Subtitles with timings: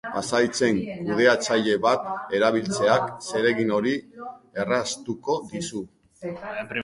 [0.13, 0.77] Pasahitzen
[1.09, 3.93] kudeatzaile bat erabiltzeak zeregin hori
[4.65, 5.83] erraztuko dizu.